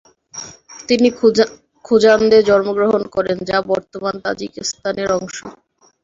[0.87, 1.07] তিনি
[1.85, 5.37] খুজান্দে জন্মগ্রহণ করেন, যা বর্তমানে তাজিকিস্তানের অংশ।